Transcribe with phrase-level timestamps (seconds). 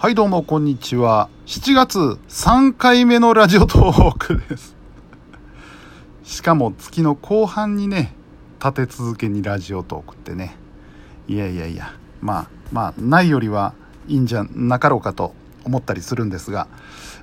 [0.00, 1.28] はいどうもこんにちは。
[1.44, 4.74] 7月3回目のラジオトークです。
[6.24, 8.14] しかも月の後半にね、
[8.64, 10.56] 立て続けにラジオトークってね。
[11.28, 11.92] いやいやいや、
[12.22, 13.74] まあまあ、ないよりは
[14.08, 15.34] いいんじゃなかろうかと
[15.64, 16.66] 思ったりするんですが、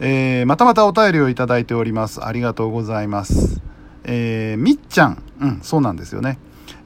[0.00, 2.24] えー、またまたお便りをいただいております。
[2.24, 3.60] ありがとうございます。
[4.04, 5.22] えー、みっちゃん。
[5.42, 6.38] うん、そうなんですよね。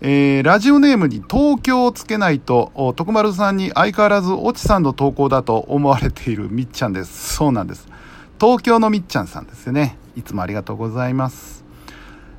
[0.03, 7.35] えー、ラジオネームに東京をつけないと、徳丸さんに相変わらずオチさんの投稿だと思われている みっちゃんです。
[7.35, 7.89] そうなんです。
[8.39, 9.97] 東京のみっちゃんさんですよね。
[10.15, 11.65] いつもありがとうございます。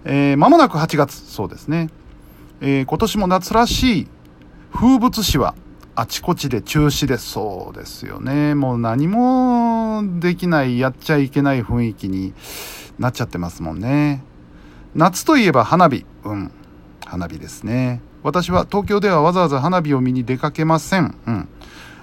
[0.05, 1.89] えー、間もなく8月、そうですね。
[2.61, 4.07] えー、今年も夏らしい
[4.73, 5.55] 風物詩は
[5.95, 7.31] あちこちで中止です。
[7.31, 8.53] そうですよね。
[8.53, 12.35] もう何もできない、やっちゃいけない雰囲気に
[12.99, 14.23] なっちゃってますもんね。
[14.93, 16.05] 夏といえば花火。
[16.23, 16.51] うん。
[17.07, 18.01] 花火ですね。
[18.23, 21.15] 私は東京ではわざわざ花火を見に出かけません。
[21.25, 21.47] うん。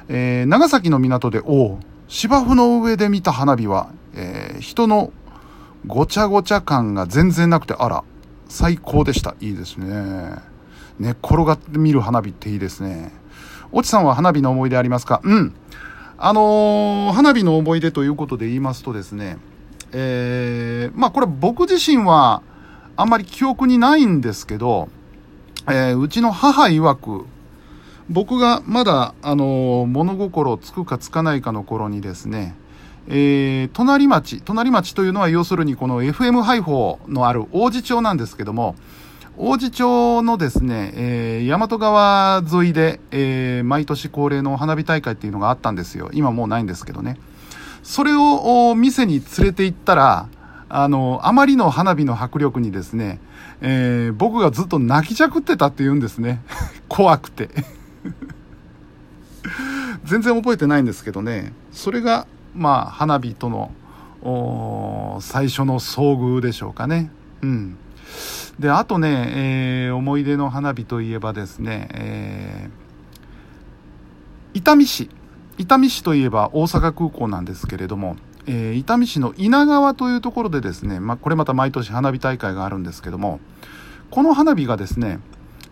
[0.09, 5.13] えー、長崎の港で、おう芝生の上で見た花火は、えー、人の
[5.87, 8.05] ごちゃごちゃ感が全然なくて、あら、
[8.49, 9.35] 最高でした。
[9.41, 10.37] いいですね。
[10.99, 13.13] 寝っ転がって見る花火っていいですね。
[13.73, 15.21] おちさんは花火の思い出ありますか？
[15.25, 15.55] うん。
[16.17, 19.37] あのー、花火の思い出ということで言いますとですね、
[19.93, 22.43] えー、まあこれ僕自身は
[22.97, 24.89] あんまり記憶にないんですけど、
[25.67, 27.27] えー、うちの母曰く、
[28.09, 32.55] 僕がまだ、あのー、物心つくかつかないかの頃にですね、
[33.09, 38.77] えー、隣町、隣町というのは要するにこの FM 配報のある王子町なんですけども、
[39.37, 46.11] 王子町のですね、えー、大和川沿いで、えー、毎年恒例の花火大会っていうのがあったんですよ。
[46.13, 47.19] 今もうないんですけどね。
[47.83, 50.29] それを店に連れて行ったら、
[50.77, 53.21] あの、あまりの花火の迫力にですね、
[53.61, 56.43] えー、僕がずっと泣きじゃくってたって言うんですね。
[56.91, 57.49] 怖くて。
[60.03, 61.53] 全然覚えてないんですけどね。
[61.71, 62.27] それが、
[62.57, 63.71] まあ、花火との、
[65.21, 67.09] 最初の遭遇でしょうかね。
[67.43, 67.77] うん。
[68.59, 75.09] で、あとね、えー、思い出の花火といえばですね、えー、伊丹市。
[75.57, 78.17] 伊丹市といえば大阪空港なんですけれども、
[78.47, 83.41] えー、伊丹市の稲川というところでですね、まあ、これまた毎年花火大会があるんですけども、
[84.11, 85.19] この花火がですね、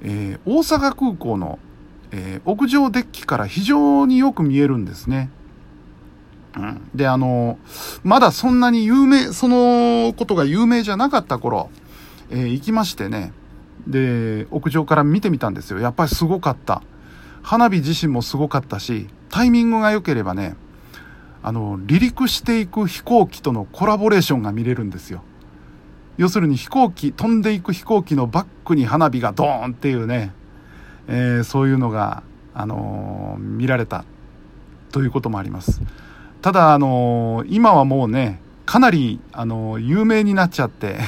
[0.00, 1.58] えー、大阪空港の、
[2.10, 5.30] えー、屋上デッキから非常によく見えるんですね。
[6.56, 7.58] うん、で、あの
[8.04, 11.70] まだそんなに有名、そのことが有名じゃなかった頃、
[12.30, 13.32] え、行きましてね。
[13.86, 15.78] で、屋上から見てみたんですよ。
[15.78, 16.82] やっぱりすごかった。
[17.42, 20.56] 花火自身もすごかったし、タイミングが良ければね、
[21.42, 25.22] あの、離陸していく飛行機とのコラボレーションが見れるんですよ。
[26.16, 30.32] 要するに飛行機、飛んでいく飛行機のバックに花火がドーンっていうね、
[31.08, 32.22] えー、そういうのが、
[32.54, 34.04] あのー、見られた
[34.92, 35.80] ということもあります。
[36.42, 40.98] ただ、あのー、今はもうね、かなり、あの有名になっちゃって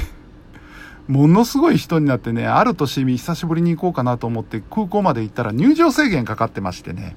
[1.06, 7.14] ものすごい人になってね、ある年久しぶりに行こうかなと思って空港まで行ったら入場制限かかってましてね、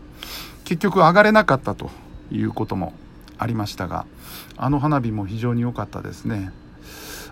[0.65, 1.89] 結局上がれなかったと
[2.31, 2.93] いうことも
[3.37, 4.05] ありましたが、
[4.57, 6.51] あの花火も非常に良かったですね。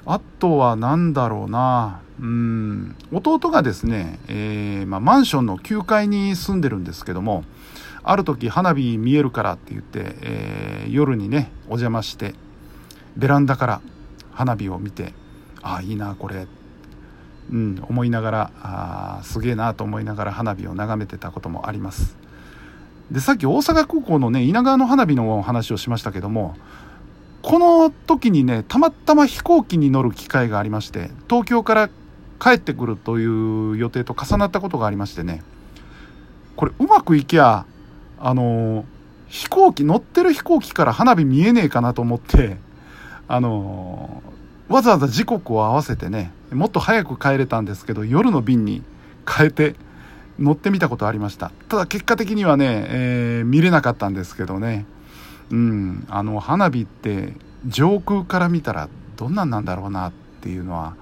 [0.05, 7.43] あとは何だろうなうん、弟がですね、えー、まあ、マンションの9階に住んでるんですけども、
[8.03, 12.33] ある時花火見えるからって言って、えー、夜にね、お邪魔して、
[13.17, 13.81] ベランダから
[14.31, 15.13] 花火を見て、
[15.61, 16.47] ああ、いいな、これ。
[17.51, 22.15] うん、思いながら、あすげえなと思いながら花火を眺めてたこともあります。
[23.11, 26.55] で、さっき大阪空港のね、稲川の花火の話をしましたけども、
[27.41, 31.89] この時にね、たまたま飛行機に乗る機会がありまして、東京から
[32.39, 35.43] 帰ってくるという予定と重なったことがありましてね、
[36.55, 37.65] これうまくいきゃ、
[38.19, 38.85] あのー、
[39.27, 42.57] 飛行機、乗ってる飛行機から花火見えねえかなと思って、
[43.27, 48.81] あのー、わざわざ時刻を合わせてね、もっと早く帰れたんですけど、夜の便に
[49.29, 49.75] 変えて
[50.39, 51.51] 乗ってみたことありました。
[51.69, 54.85] ただ結果的にはね、えー、見れなかったんですけどね。
[55.51, 57.33] うん、あの、花火って
[57.65, 60.11] 上空から見たらどんなんなんだろうなっ
[60.41, 60.95] ていうのは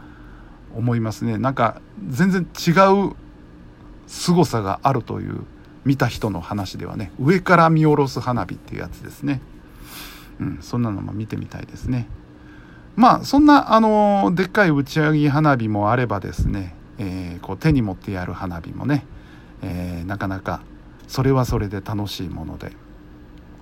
[0.76, 1.38] 思いますね。
[1.38, 2.72] なんか全然違
[3.08, 3.16] う
[4.08, 5.42] 凄さがあるという
[5.86, 9.42] 見た人の話ではね、上から見下ろす花火っていうやつですね。
[10.40, 12.08] うん、そんなのも見てみたいですね。
[12.96, 19.06] まあ、そんな、あの、でっかい打ち上げ花火もあればですね、えー、こう手に持ってやる花火もね、
[19.64, 20.62] えー、なかなか
[21.08, 22.74] それはそれで楽しいもので、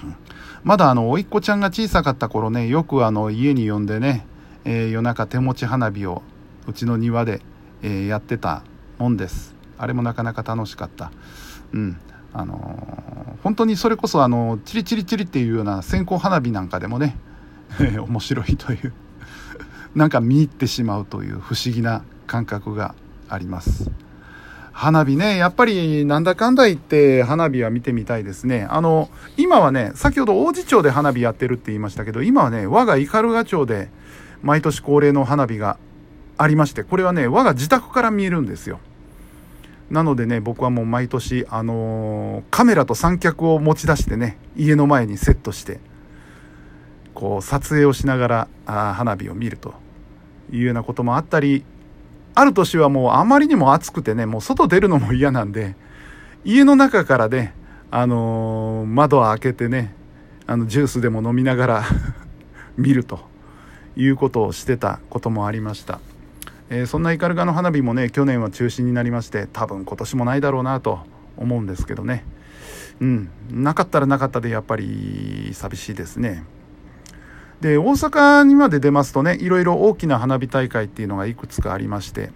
[0.03, 0.15] うん、
[0.63, 4.25] まだあの甥っ子ちゃんが小さかった頃ねよくあの家に呼んでね、
[4.65, 6.21] えー、夜中手持ち花火を
[6.67, 7.41] うちの庭で、
[7.81, 8.61] えやってた
[8.99, 9.55] もんです。
[9.79, 11.11] あれもなかなか楽しかった。
[11.73, 11.97] うん。
[12.33, 17.17] あの本当にそれこそあのチリチリチリっていうような線香花火なんかでもね
[18.07, 18.93] 面白いという
[19.95, 22.95] なんか見入ってしまうという不思議な感覚が
[23.27, 23.91] あります。
[24.81, 28.65] 花火ねやっぱりなんだかんだ言って花火は見てみたいですね。
[28.67, 33.89] あの今はね先ほど王子町で花火やってるって言いましたけど今はね我が斑鳩町で
[34.41, 35.77] 毎年恒例の花火が
[36.35, 38.79] ありましてこれはね我が自宅から見えるんですよ。
[39.91, 45.79] なのでね僕はもう毎年あのー、カメラと三脚を持ち出してね家の前にセットして
[47.13, 49.75] こう撮影をしながらあ花火を見ると
[50.51, 51.63] いうようなこともあったり
[52.33, 55.75] ある年はもうあまりにも暑くてねもう外出るのも嫌なんで
[56.43, 57.53] 家の中からね、
[57.91, 59.93] あのー、窓を開けてね
[60.47, 61.83] あのジュースでも飲みながら
[62.77, 63.19] 見ると
[63.95, 65.99] いうことをしてたこともありました、
[66.69, 70.99] えー、そんなイカルガの花火もね去年は中止になりまして多分今年もないだろうなと
[71.37, 72.23] 思うんですけどね。
[73.01, 73.29] うん。
[73.49, 76.43] なかったらなかったでやっぱり寂しいですね。
[77.61, 82.31] で大阪にまで出ますとねいろいろ大きな花火大会っていうのがいくつかありまして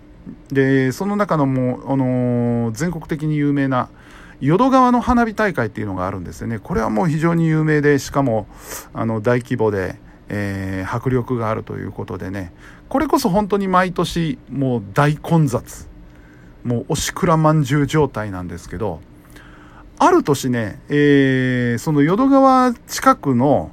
[0.49, 3.89] でその中のもう、あのー、全国的に有名な
[4.39, 6.59] 淀川の花火大会っていうのがあるんですよね。
[6.59, 8.47] これはもう非常に有名でしかも
[8.93, 9.95] あの大規模で、
[10.29, 12.53] えー、迫力があるということでね。
[12.89, 15.87] これこそ本当に毎年もう大混雑。
[16.65, 18.99] もうおしくらまんじゅう状態なんですけど
[19.99, 23.71] ある年ね、えー、その淀川近くの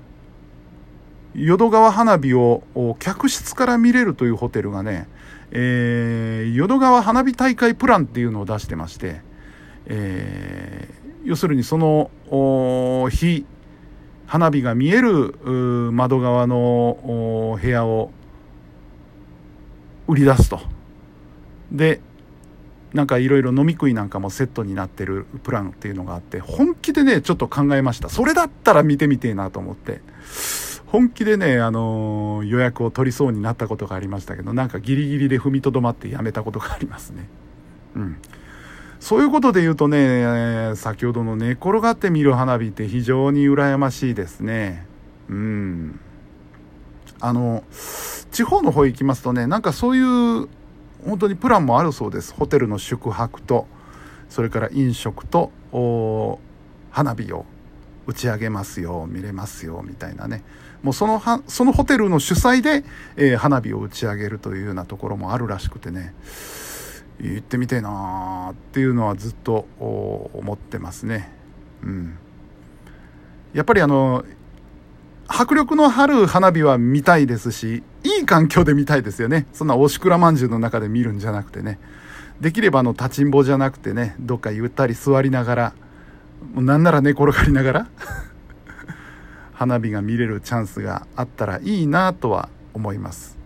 [1.34, 2.62] 淀川花火を
[2.98, 5.08] 客室から見れるというホテルがね、
[5.50, 9.20] えー、淀川花火大会プランっていうのを出してまして、
[9.86, 12.10] えー、要するにその
[13.10, 13.46] 日
[14.26, 15.32] 花火が見える
[15.92, 18.10] 窓側の部屋を
[20.08, 20.60] 売り出すと。
[21.70, 22.00] で
[22.92, 30.02] なんかいろいろ飲み食いなんかもセットになってるプランっていうのがあって本気でねちょっと考えましたそれだったら見てみてえなと思って
[30.92, 37.30] 本気でね、あのー、予約を取りそうになったことがありましたけど、なんかギリギリで踏みとどまってやめたことがありますね。
[37.96, 38.18] うん。
[39.00, 44.86] そういうことで言うとね、先ほどの寝転がって見る花火って非常に羨ましいですね。
[45.30, 45.98] うん。
[47.20, 47.64] あの、
[48.30, 50.46] 地方の方行きますとね、なんかそういう、
[51.06, 52.34] 本当にプランもあるそうです。
[52.34, 53.66] ホテルの宿泊と、
[54.28, 55.52] それから飲食と、
[56.90, 57.46] 花火を
[58.06, 60.44] 打ち上げますよ、見れますよ、みたいなね。
[60.82, 62.84] もうそのは、そのホテルの主催で、
[63.16, 66.14] えー、花火を打ち上げるというようなところもあるらしくてね、
[67.20, 71.32] 行ってみてえなーっていうのはずっと思ってますね。
[71.82, 72.18] うん。
[73.52, 74.24] やっぱりあの、
[75.28, 79.46] 迫力のある花火は見たいですし、いい環境で見たいですよね。
[79.52, 81.78] そんなおしくらまんじゅうの中で見るんじゃなくてね。
[82.40, 85.74] できればあの立ちんぼじゃなくてね、どっかゆったり座りながら、
[86.54, 87.86] もうなんなら寝転がりながら
[89.62, 93.38] 花火が見れるチャンスがあったらいいなとは思います。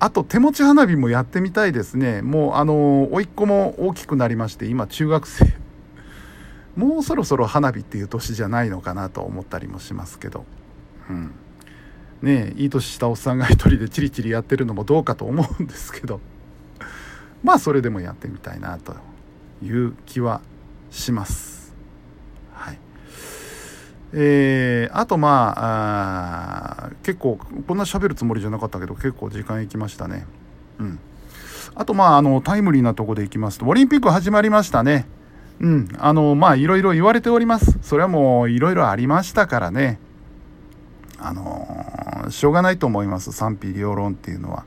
[0.00, 2.22] あと手持ち花火もやってみたいですね。
[2.22, 5.54] もうあの甥っ子も大きくなりまして今中学生。
[6.74, 10.44] もうそろそろ花火っていう年じゃないのかなと思ったりもしますけど。
[11.08, 11.30] うん。
[12.20, 16.20] ねえいい年したおっさんが一人でチリチリやってるのもどうかと思うんですけど。
[17.44, 18.96] まあそれでもやってみたいなと
[19.62, 20.40] いう気は
[20.90, 21.51] します。
[24.14, 30.26] えー、あとまあ結構こんな喋るつもりじゃなかったけど結構時間いきましたね。
[30.78, 30.98] うん。
[31.74, 35.06] あとまああのタイムリーなとこでいきますとオリンピック始まりましたね。
[35.60, 35.88] うん。
[35.98, 37.78] あのまあいろいろ言われております。
[37.82, 39.98] それはもういろいろありましたからね。
[41.18, 43.32] あのー、しょうがないと思います。
[43.32, 44.64] 賛否両論っていうのは。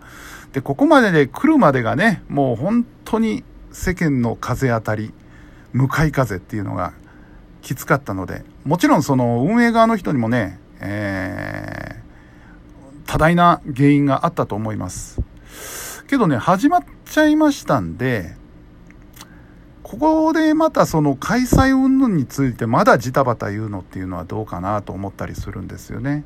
[0.54, 5.14] でここまでで来るまでがねもう本当に世間の風当たり
[5.74, 6.94] 向かい風っていうのが
[7.66, 15.20] きつかったので、もちろんその運営側の人にもね、えー、多大な原因があったと思います。
[16.08, 18.36] けどね、始まっちゃいましたんで、
[19.82, 26.24] ここでまたその開催云々についてまだジタバタ言うのっていうのはどうかなと思ったりするんですよね。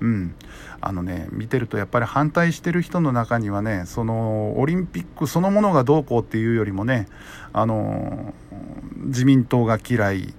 [0.00, 0.34] うん。
[0.80, 7.06] あのね、見てるとやっぱり反対してる人の中にはね、そのオリンピックそのものがどうこうっていうよりもね、
[7.52, 8.34] あの、
[8.96, 10.34] 自民党が嫌い、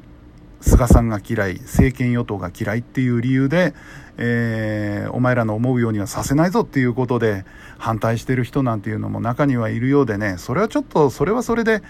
[0.65, 3.73] 菅さんが嫌い、政権与党が嫌いっていう理由で、
[4.17, 7.45] えー、お前らの思うようにはさせないぞっていうことで
[7.77, 11.81] 反対してる人なんていうのも中にはいるようでね、それはちょっと、それはそれで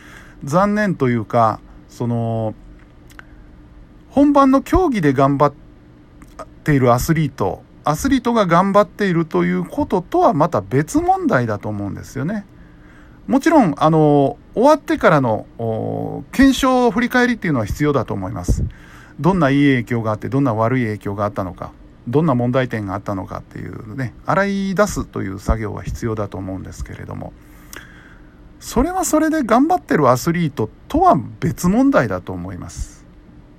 [0.43, 2.53] 残念というか、その、
[4.09, 5.53] 本番の競技で頑張っ
[6.63, 12.45] ているアスリート、アスリートが頑張っているということとはまた別問題だと思うんですよね。
[13.27, 15.45] もちろん、あの、終わってからの、
[16.31, 18.63] 検証、振り返りっていうのは必要だと思います。
[19.19, 21.71] どんないい影響があって、どんな悪い影響があったのか、
[22.07, 27.33] どんな問題点があったのかっていうね、洗い出すという作業は必要だと思うんですけれども、
[28.59, 33.05] それはそれで頑張ってるアスリートとは別問題だと思います。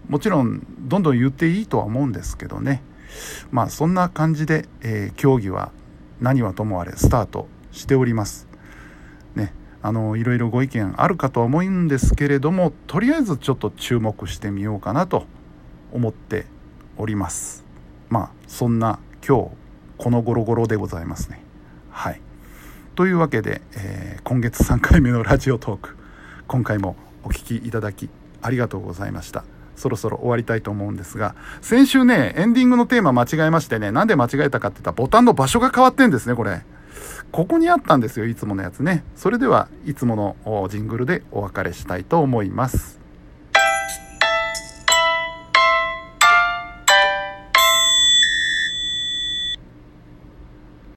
[0.08, 2.82] もちろん、どんどん言っていいとは思うんですけどね。
[3.50, 5.72] まあ、そんな感じで、えー、競技は
[6.20, 8.45] 何はともあれスタートしております。
[9.36, 9.52] ね。
[9.82, 15.26] あの、いろいろご意見あるかとは思うんですけれども、とりあえずちょっと注目してみようかなと
[15.92, 16.46] 思って
[16.96, 17.64] おります。
[18.08, 19.50] まあ、そんな今日、
[19.98, 21.40] この頃頃でございますね。
[21.90, 22.20] はい。
[22.94, 25.96] というわけで、えー、今月3回目のラジオトーク、
[26.48, 28.08] 今回もお聴きいただき
[28.42, 29.44] ありがとうございました。
[29.76, 36.62] そろそろ終わりたいと思うんですが、先週ね、エンディングのテーマ間違えましてね、なんで間違えたかって言ったらボタンの場所が変わってんですね、これ。
[37.32, 39.04] ここにあったんですよ、いつものやつね。
[39.14, 43.05] それでは、いつものジングルでお別れしたいと思います。